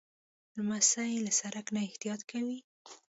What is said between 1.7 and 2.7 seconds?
نه احتیاط کوي.